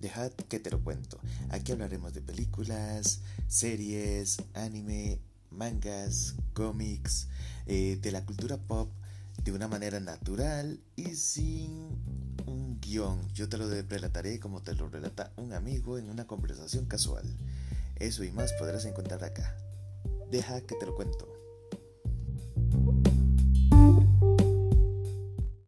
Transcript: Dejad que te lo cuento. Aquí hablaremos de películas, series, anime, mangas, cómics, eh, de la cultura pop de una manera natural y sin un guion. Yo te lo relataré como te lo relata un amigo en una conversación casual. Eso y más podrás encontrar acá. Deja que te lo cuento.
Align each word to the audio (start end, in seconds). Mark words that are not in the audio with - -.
Dejad 0.00 0.32
que 0.32 0.60
te 0.60 0.70
lo 0.70 0.82
cuento. 0.82 1.18
Aquí 1.50 1.72
hablaremos 1.72 2.12
de 2.12 2.20
películas, 2.20 3.20
series, 3.48 4.38
anime, 4.54 5.20
mangas, 5.50 6.34
cómics, 6.52 7.28
eh, 7.66 7.98
de 8.00 8.12
la 8.12 8.24
cultura 8.24 8.58
pop 8.58 8.90
de 9.42 9.52
una 9.52 9.68
manera 9.68 10.00
natural 10.00 10.80
y 10.96 11.14
sin 11.14 11.88
un 12.46 12.78
guion. 12.80 13.28
Yo 13.32 13.48
te 13.48 13.58
lo 13.58 13.68
relataré 13.68 14.40
como 14.40 14.62
te 14.62 14.74
lo 14.74 14.88
relata 14.88 15.32
un 15.36 15.52
amigo 15.52 15.98
en 15.98 16.10
una 16.10 16.26
conversación 16.26 16.86
casual. 16.86 17.24
Eso 17.96 18.24
y 18.24 18.30
más 18.32 18.52
podrás 18.54 18.84
encontrar 18.84 19.24
acá. 19.24 19.56
Deja 20.30 20.60
que 20.60 20.74
te 20.74 20.86
lo 20.86 20.94
cuento. 20.94 21.35